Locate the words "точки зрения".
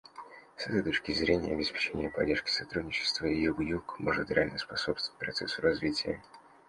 0.81-1.53